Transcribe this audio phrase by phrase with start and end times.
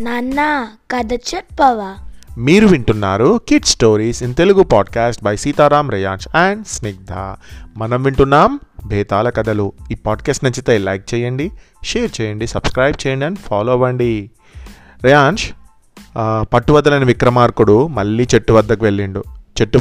[0.00, 1.94] నాన్న కథ చెప్పవా?
[2.38, 7.12] మీరు వింటున్నారు kid stories in Telugu podcast by Sitaram Reyansh and Snigdha
[7.76, 9.72] మనం వింటున్నాం భేతాల కథలు.
[9.92, 11.50] ఈ పాడ్కాస్ట్ నచ్చితే లైక్ చేయండి
[11.84, 14.30] షేర్ చేయండి సబ్స్క్రైబ్ చేయండి అండ్ ఫాలో అవ్వండి.
[15.04, 15.50] రేయాంష్
[16.26, 19.24] పట్టు పట్టువదలని విక్రమార్కుడు మళ్ళీ చెట్టు వద్దకు వెళ్ళిండు.
[19.60, 19.78] చెట్టు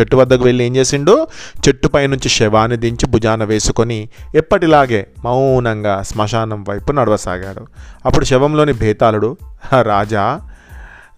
[0.00, 1.26] చెట్టు వద్దకు వెళ్ళి ఏం చేసిండు?
[1.68, 7.66] చెట్టు పైనుంచి శవాన్ని దించి భుజాన వేసుకొని ఎప్పటిలాగే మౌనంగా శ్మశానం వైపు నడవసాగాడు.
[8.06, 9.36] అప్పుడు శవంలోని భేతాళుడు
[9.82, 10.40] రాజా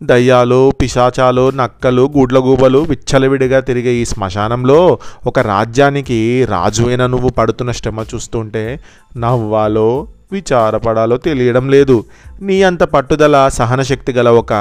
[0.03, 8.81] దయ్యాలు పిశాచాలు నక్కలు గూడ్లగూబలు విచ్చలవిడిగా తిరిగే ఈ శ్మశానంలో ఒక రాజ్యానికి రాజువైన నువ్వు పడుతున్న శ్రమ చూస్తుంటే
[9.17, 12.05] నవ్వాలో విచారపడాలో తెలియడం లేదు.
[12.43, 14.53] నీ అంత పట్టుదల సహనశక్తి గల ఒక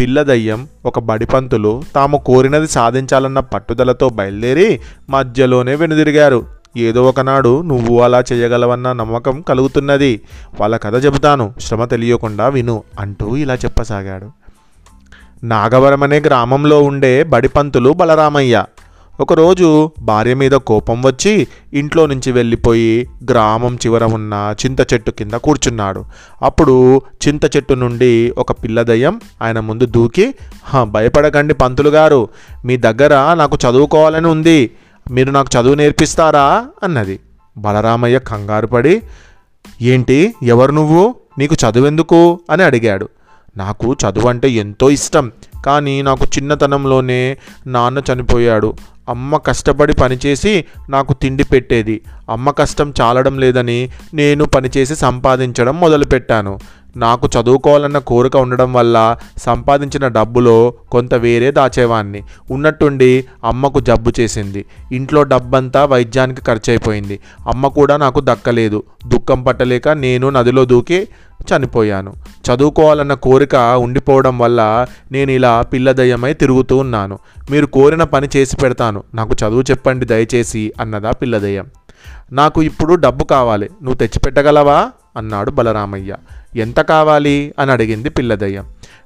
[0.00, 4.80] పిల్ల దయ్యం ఒక బడిపంతులు తాము కోరినది సాధించాలన్న పట్టుదలతో బయలుదేరి
[5.10, 6.46] మధ్యలోనే వెనుదిరిగారు.
[6.76, 10.20] ఏదో ఒకనాడు నువ్వు అలా చేయగలవన్న నమ్మకం కలుగుతున్నది.
[10.60, 11.54] వాళ్ళ కథ చెబుతాను.
[11.60, 14.30] శ్రమ తెలియకుండా విను అంటూ ఇలా చెప్పసాగాడు.
[15.44, 18.64] నాగవరం అనే గ్రామంలో ఉండే బడిపంతులు బలరామయ్య.
[19.20, 26.04] ఒకరోజు భార్య మీద కోపం వచ్చి ఇంట్లో నుంచి వెళ్ళిపోయి గ్రామం చివర ఉన్న చింత చెట్టు కింద కూర్చున్నాడు.
[26.42, 30.34] అప్పుడు చింత చెట్టు నుండి ఒక పిల్లదయ్యం ఆయన ముందు దూకి
[30.82, 32.28] భయపడకండి పంతులు గారు
[32.64, 34.70] మీ దగ్గర నాకు చదువుకోవాలని ఉంది
[35.10, 36.66] మీరు నాకు చదువు నేర్పిస్తారా?
[36.82, 37.20] అన్నది.
[37.58, 39.02] బలరామయ్య కంగారు పడి
[39.82, 41.14] ఏంటి ఎవరు నువ్వు?
[41.38, 42.40] నీకు చదువెందుకు?
[42.50, 43.08] అని అడిగాడు.
[43.56, 45.32] నాకు చదువు అంటే ఎంతో ఇష్టం
[45.66, 48.74] కానీ నాకు చిన్నతనంలోనే నాన్న చనిపోయాడు.
[49.08, 52.00] అమ్మ కష్టపడి పనిచేసి నాకు తిండి పెట్టేది.
[52.28, 56.58] అమ్మ కష్టం చాలడం లేదని నేను పనిచేసి సంపాదించడం మొదలుపెట్టాను.
[56.98, 62.22] నాకు చదువుకోవాలన్న కోరిక ఉండడం వల్ల సంపాదించిన డబ్బులో కొంత వేరే దాచేవాణ్ణి.
[62.50, 64.64] ఉన్నట్టుండి అమ్మకు జబ్బు చేసింది.
[64.92, 68.82] ఇంట్లో డబ్బంతా వైద్యానికి ఖర్చు అయిపోయింది అమ్మ కూడా నాకు దక్కలేదు.
[69.06, 71.08] దుఃఖం పట్టలేక నేను నదిలో దూకి
[71.48, 72.14] చనిపోయాను.
[72.46, 77.18] చదువుకోవాలన్న కోరిక ఉండిపోవడం వల్ల నేను ఇలా పిల్లదయ్యమై తిరుగుతూ ఉన్నాను.
[77.50, 79.02] మీరు కోరిన పని చేసి పెడతాను.
[79.14, 81.66] నాకు చదువు చెప్పండి దయచేసి అన్నదా పిల్లదయ్యం
[82.32, 83.66] నాకు ఇప్పుడు డబ్బు కావాలి.
[83.82, 84.90] నువ్వు తెచ్చిపెట్టగలవా?
[85.18, 86.16] అన్నాడు బలరామయ్య.
[86.56, 87.54] ఎంత కావాలి?
[87.58, 88.62] అని అడిగింది పిల్లదయ్య.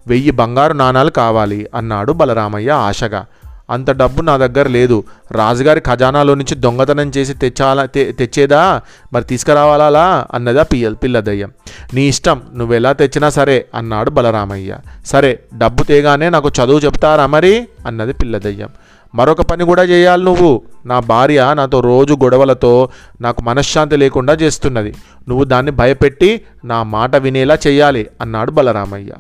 [0.07, 3.27] వెయ్యి బంగారు నాణాలు కావాలి అన్నాడు బలరామయ్య ఆశగా.
[3.71, 5.05] అంత డబ్బు నా దగ్గర లేదు.
[5.33, 8.81] రాజుగారి ఖజానాలో నుంచి దొంగతనం చేసి తెచ్చాలా తె- తెచ్చేదా?
[9.13, 11.51] మరి తీసుకురావాలా అన్నదా పిల్ల పిల్లదయ్యం.
[11.95, 12.43] నీ ఇష్టం.
[12.55, 14.77] నువ్వు ఎలా తెచ్చినా సరే అన్నాడు బలరామయ్య.
[15.07, 17.69] సరే డబ్బు తేగానే నాకు చదువు చెప్తారా మరి?
[17.87, 18.69] అన్నది పిల్లదయ్యం.
[19.15, 20.63] మరొక పని కూడా చేయాలి నువ్వు.
[20.87, 22.89] నా భార్య నాతో రోజు గొడవలతో
[23.21, 24.95] నాకు మనశ్శాంతి లేకుండా చేస్తున్నది.
[25.29, 29.13] నువ్వు దాన్ని భయపెట్టి నా మాట వినేలా చేయాలి అన్నాడు బలరామయ్య.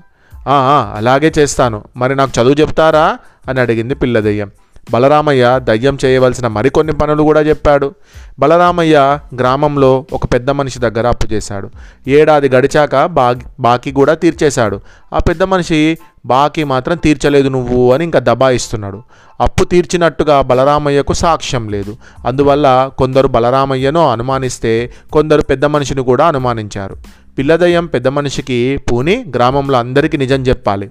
[0.95, 1.85] అలాగే చేస్తాను.
[1.97, 3.19] మరి నాకు చదువు చెప్తారా?
[3.49, 4.51] అని అడిగింది పిల్లదయ్యం.
[4.91, 7.95] బలరామయ్య దయ్యం చేయవలసిన మరికొన్ని పనులు కూడా చెప్పాడు.
[8.39, 11.71] బలరామయ్య గ్రామంలో ఒక పెద్ద మనిషి దగ్గర అప్పు చేశాడు.
[12.09, 14.81] ఏడాది గడిచాక బా బాకీ కూడా తీర్చేశాడు.
[15.13, 19.03] ఆ పెద్ద మనిషి బాకీ మాత్రం తీర్చలేదు నువ్వు అని ఇంకా దబాయిస్తున్నాడు.
[19.41, 21.97] అప్పు తీర్చినట్టుగా బలరామయ్యకు సాక్ష్యం లేదు.
[22.27, 26.97] అందువల్ల కొందరు బలరామయ్యను అనుమానిస్తే కొందరు పెద్ద మనిషిని కూడా అనుమానించారు.
[27.39, 30.91] పిల్లదయ్యం పెద్ద మనిషికి పూని గ్రామంలో అందరికీ నిజం చెప్పాలి.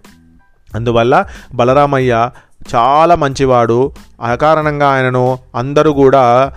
[0.75, 2.29] అందువల్ల బలరామయ్య
[2.76, 3.92] చాలా మంచివాడు.
[4.22, 6.52] అకారణంగా ఆయనను అందరూ కూడా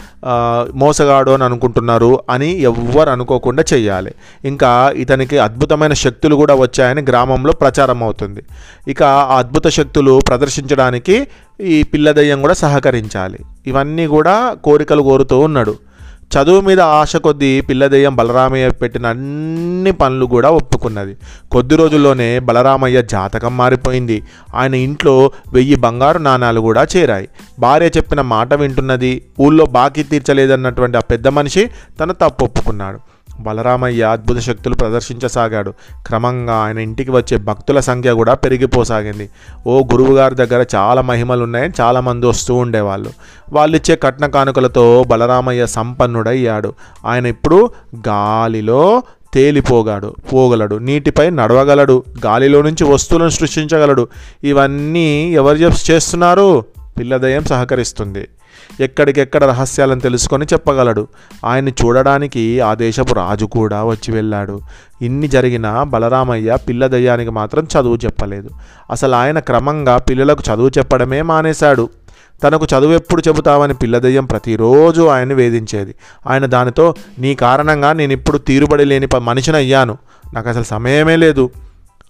[0.74, 4.14] మోసగాడు అని అనుకుంటున్నారు అని ఎవ్వరు అనుకోకుండా చెయ్యాలి.
[4.44, 8.42] ఇంకా ఇతనికి అద్భుతమైన శక్తులు కూడా వచ్చాయని గ్రామంలో ప్రచారం అవుతుంది.
[8.88, 11.26] ఇక ఆ అద్భుత శక్తులు ప్రదర్శించడానికి
[11.60, 13.38] ఈ పిల్లదయ్యం కూడా సహకరించాలి.
[13.66, 15.74] ఇవన్నీ కూడా కోరికలు కోరుతూ ఉన్నాడు.
[16.34, 21.16] చదువు మీద ఆశ కొద్దీ పిల్లదయ్యం బలరామయ్య పెట్టిన అన్ని పనులు కూడా ఒప్పుకున్నది.
[21.52, 24.22] కొద్ది రోజుల్లోనే బలరామయ్య జాతకం మారిపోయింది.
[24.54, 27.28] ఆయన ఇంట్లో వెయ్యి బంగారు నాణాలు కూడా చేరాయి.
[27.58, 29.22] భార్య చెప్పిన మాట వింటున్నది.
[29.40, 32.98] ఊళ్ళో బాకీ తీర్చలేదన్నటువంటి ఆ పెద్ద మనిషి తన తప్పు ఒప్పుకున్నాడు.
[33.40, 35.74] బలరామయ్య అద్భుత శక్తులు ప్రదర్శించసాగాడు.
[36.06, 39.30] క్రమంగా ఆయన ఇంటికి వచ్చే భక్తుల సంఖ్య కూడా పెరిగిపోసాగింది.
[39.66, 43.10] ఓ గురువుగారి దగ్గర చాలా మహిమలు ఉన్నాయని చాలామంది వస్తూ ఉండేవాళ్ళు.
[43.52, 46.74] వాళ్ళు ఇచ్చే కట్న కానుకలతో బలరామయ్య సంపన్నుడయ్యాడు.
[47.06, 47.70] ఆయన ఇప్పుడు
[48.08, 49.02] గాలిలో
[49.34, 54.08] తేలిపోగాడు పోగలడు నీటిపై నడవగలడు గాలిలో నుంచి వస్తువులను సృష్టించగలడు.
[54.44, 55.56] ఇవన్నీ ఎవరు
[55.90, 56.64] చేస్తున్నారు?
[56.98, 58.28] పిల్లదయం సహకరిస్తుంది.
[58.80, 61.08] ఎక్కడికెక్కడ రహస్యాలను తెలుసుకొని చెప్పగలడు.
[61.44, 64.60] ఆయన్ని చూడడానికి ఆ దేశపు రాజు కూడా వచ్చి వెళ్ళాడు.
[65.02, 68.50] ఇన్ని జరిగినా బలరామయ్య పిల్ల దయ్యానికి మాత్రం చదువు చెప్పలేదు.
[68.90, 71.88] అసలు ఆయన క్రమంగా పిల్లలకు చదువు చెప్పడమే మానేశాడు.
[72.44, 75.94] తనకు చదువు ఎప్పుడు చెబుతావని పిల్లదయ్యం ప్రతిరోజు ఆయన్ని వేధించేది.
[76.26, 79.98] ఆయన దానితో నీ కారణంగా నేను ఇప్పుడు తీరుబడి లేని మనిషిని అయ్యాను.
[80.34, 81.50] నాకు అసలు సమయమే లేదు.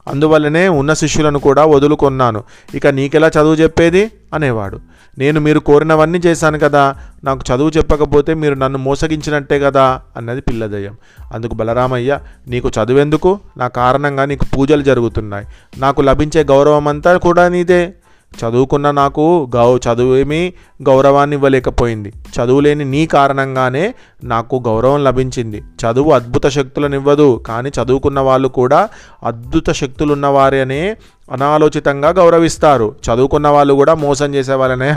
[0.08, 2.42] అందువల్లనే ఉన్న శిష్యులను కూడా వదులుకొన్నాను.
[2.74, 4.10] ఇక నీకెలా చదువు చెప్పేది?
[4.34, 4.80] అనేవాడు.
[5.18, 10.96] నేను మీరు కోరినవన్నీ చేశాను కదా నాకు చదువు చెప్పకపోతే మీరు నన్ను మోసగించినట్టే కదా అన్నది పిల్లదయ్యం.
[11.32, 12.18] అందుకు బలరామయ్య
[12.48, 13.40] నీకు చదువెందుకు?
[13.56, 15.46] నా కారణంగా నీకు పూజలు జరుగుతున్నాయి.
[15.78, 17.94] నాకు లభించే గౌరవం అంతా కూడా నీదే.
[18.40, 20.52] చదువుకున్న నాకు గౌ చదువేమీ
[20.82, 23.94] గౌరవాన్ని ఇవ్వలేకపోయింది చదువులేని నీ కారణంగానే
[24.24, 25.62] నాకు గౌరవం లభించింది.
[25.82, 28.88] చదువు అద్భుత శక్తులనివ్వదు కానీ చదువుకున్న వాళ్ళు కూడా
[29.24, 30.96] అద్భుత శక్తులున్నవారనే
[31.32, 32.94] అనాలోచితంగా గౌరవిస్తారు.
[33.06, 34.90] చదువుకున్న వాళ్ళు కూడా మోసం చేసే వాళ్ళనే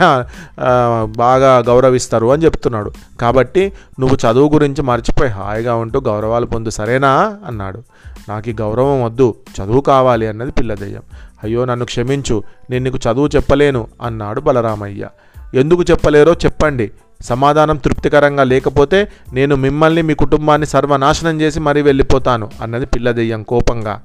[1.16, 2.90] బాగా గౌరవిస్తారు అని చెప్తున్నాడు.
[3.20, 7.36] కాబట్టి నువ్వు చదువు గురించి మర్చిపోయి హాయిగా ఉంటూ గౌరవాలు పొందు సరేనా?
[7.46, 7.82] అన్నాడు.
[8.28, 11.02] నాకు ఈ గౌరవం వద్దు చదువు కావాలి అన్నది పిల్లదయ్యం
[11.42, 15.08] అయ్యో నన్ను క్షమించు నేను నీకు చదువు చెప్పలేను అన్నాడు బలరామయ్య.
[15.54, 16.90] ఎందుకు చెప్పలేరో చెప్పండి.
[17.22, 24.02] సమాధానం తృప్తికరంగా లేకపోతే నేను మిమ్మల్ని మీ కుటుంబాన్ని సర్వనాశనం చేసి మరీ వెళ్ళిపోతాను అన్నది పిల్లదెయ్యం కోపంగా.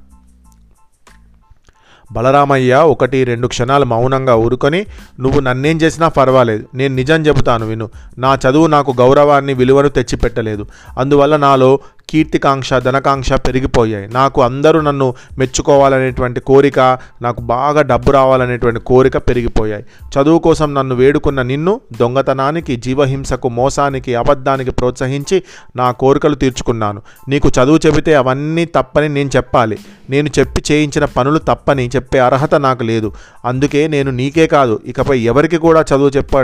[2.12, 4.86] బలరామయ్య ఒకటి రెండు క్షణాలు మౌనంగా ఊరుకొని
[5.20, 6.66] నువ్వు నన్నేం చేసినా పర్వాలేదు.
[6.74, 7.90] నేను నిజం చెబుతాను విను.
[8.18, 10.68] నా చదువు నాకు గౌరవాన్ని విలువను తెచ్చిపెట్టలేదు.
[10.98, 11.80] అందువల్ల నాలో
[12.10, 14.08] కీర్తికాంక్ష ధనకాంక్ష పెరిగిపోయాయి.
[14.08, 16.80] నాకు అందరూ నన్ను మెచ్చుకోవాలనేటువంటి కోరిక
[17.22, 19.86] నాకు బాగా డబ్బు రావాలనేటువంటి కోరిక పెరిగిపోయాయి.
[20.18, 25.44] చదువు కోసం నన్ను వేడుకున్న నిన్ను దొంగతనానికి జీవహింసకు మోసానికి అబద్ధానికి ప్రోత్సహించి
[25.76, 27.02] నా కోరికలు తీర్చుకున్నాను.
[27.30, 29.78] నీకు చదువు చెబితే అవన్నీ తప్పని నేను చెప్పాలి.
[30.10, 33.12] నేను చెప్పి చేయించిన పనులు తప్పని చెప్పే అర్హత నాకు లేదు.
[33.46, 36.36] అందుకే నేను నీకే కాదు ఇకపై ఎవరికి కూడా చదువు చెప్ప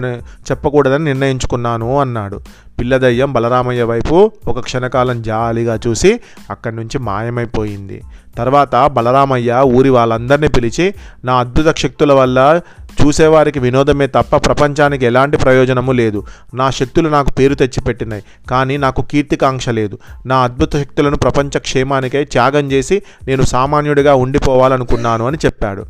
[0.51, 2.39] చెప్పకూడదని నిర్ణయించుకున్నాను అన్నాడు.
[2.79, 8.01] పిల్లదయ్యం బలరామయ్య వైపు ఒక క్షణకాలం జాలిగా చూసి అక్కడి నుంచి మాయమైపోయింది.
[8.37, 10.93] తర్వాత బలరామయ్య ఊరి వాళ్ళందరినీ పిలిచి
[11.25, 12.61] నా అద్భుత శక్తుల వల్ల
[13.05, 16.25] చూసేవారికి వినోదమే తప్ప ప్రపంచానికి ఎలాంటి ప్రయోజనము లేదు.
[16.53, 19.99] నా శక్తులు నాకు పేరు తెచ్చిపెట్టినాయి కానీ నాకు కీర్తికాంక్ష లేదు.
[20.25, 25.85] నా అద్భుత శక్తులను ప్రపంచ క్షేమానికై త్యాగం చేసి నేను సామాన్యుడిగా ఉండిపోవాలనుకున్నాను అని చెప్పాడు.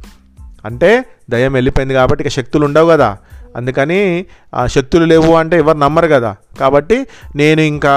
[0.65, 3.17] అంటే దయ్యం వెళ్ళిపోయింది కాబట్టి ఇక శక్తులు ఉండవు కదా.
[3.59, 4.25] అందుకని
[4.55, 6.31] ఆ శక్తులు లేవు అంటే ఎవరు నమ్మరు కదా.
[6.59, 6.97] కాబట్టి
[7.35, 7.93] నేను ఇంకా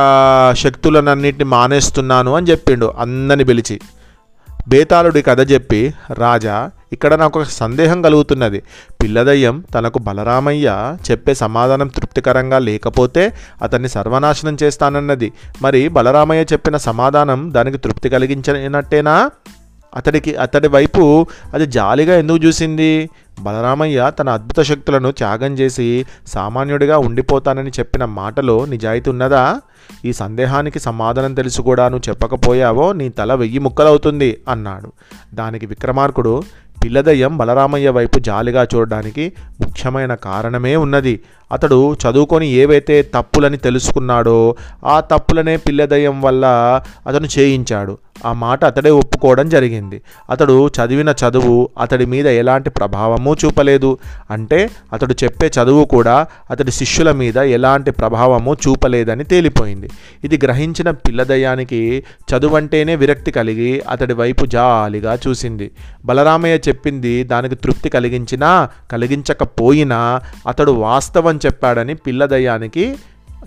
[0.59, 3.81] శక్తులనన్నింటిని మానేస్తున్నాను అని చెప్పిండు అందరిని పిలిచి.
[4.69, 5.79] బేతాళుడి కథ చెప్పి
[6.19, 6.57] రాజా
[6.93, 8.63] ఇక్కడ నాకు ఒక సందేహం కలుగుతున్నది.
[9.03, 10.69] పిల్లదయ్యం తనకు బలరామయ్య
[11.11, 13.33] చెప్పే సమాధానం తృప్తికరంగా లేకపోతే
[13.63, 15.33] అతన్ని సర్వనాశనం చేస్తానన్నది.
[15.63, 19.17] మరి బలరామయ్య చెప్పిన సమాధానం దానికి తృప్తి కలిగించినట్టేనా?
[19.97, 23.11] అతడికి అతడి వైపు అది జాలిగా ఎందుకు చూసింది?
[23.43, 25.89] బలరామయ్య తన అద్భుత శక్తులను త్యాగం చేసి
[26.27, 29.45] సామాన్యుడిగా ఉండిపోతానని చెప్పిన మాటలో నిజాయితీ ఉన్నదా?
[30.05, 34.91] ఈ సందేహానికి సమాధానం తెలుసు కూడా నువ్వు చెప్పకపోయావో నీ తల వెయ్యి ముక్కలవుతుంది అన్నాడు.
[35.35, 36.35] దానికి విక్రమార్కుడు
[36.85, 39.25] పిల్లదయ్యం బలరామయ్య వైపు జాలిగా చూడడానికి
[39.61, 41.13] ముఖ్యమైన కారణమే ఉన్నది.
[41.53, 44.39] అతడు చదువుకొని ఏవైతే తప్పులని తెలుసుకున్నాడో
[44.85, 46.45] ఆ తప్పులనే పిల్లదయ్యం వల్ల
[47.07, 47.95] అతను చేయించాడు.
[48.25, 50.03] ఆ మాట అతడే ఒప్పుకోవడం జరిగింది.
[50.31, 53.99] అతడు చదివిన చదువు అతడి మీద ఎలాంటి ప్రభావము చూపలేదు.
[54.31, 59.91] అంటే అతడు చెప్పే చదువు కూడా అతడి శిష్యుల మీద ఎలాంటి ప్రభావము చూపలేదని తేలిపోయింది.
[60.25, 65.71] ఇది గ్రహించిన పిల్లదయ్యానికి చదువు అంటేనే విరక్తి కలిగి అతడి వైపు జాలిగా చూసింది.
[66.05, 72.97] బలరామయ్య చెప్పింది దానికి తృప్తి కలిగించినా కలిగించకపోయినా అతడు వాస్తవం చెప్పాడని పిల్లదయ్యానికి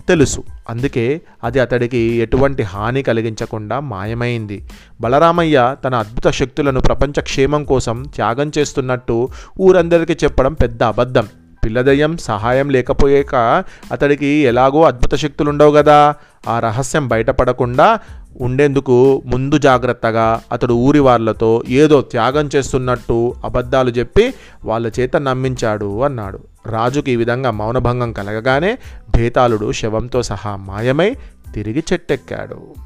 [0.08, 0.44] తెలుసు.
[0.68, 4.68] అందుకే అది అతడికి ఎటువంటి హాని కలిగించకుండా మాయమైంది.
[5.00, 9.28] బలరామయ్య తన అద్భుత శక్తులను ప్రపంచ క్షేమం కోసం త్యాగం చేస్తున్నట్టు
[9.60, 11.28] ఊరందరికీ చెప్పడం పెద్ద అబద్ధం.
[11.64, 16.14] పిల్లదయ్యం సహాయం లేకపోయాక అతడికి ఎలాగో అద్భుత శక్తులు ఉండవు కదా
[16.48, 17.98] ఆ రహస్యం బయటపడకుండా
[18.40, 26.55] ఉండేందుకు ముందు జాగ్రత్తగా అతడు ఊరి వాళ్ళతో ఏదో త్యాగం చేస్తున్నట్టు అబద్ధాలు చెప్పి వాళ్ళ చేత నమ్మించాడు అన్నాడు.
[26.66, 28.78] రాజుకు ఈ విధంగా మౌనభంగం కలగగానే
[29.16, 31.16] భేతాళుడు శవంతో సహా మాయమై
[31.54, 32.85] తిరిగి చెట్టెక్కాడు.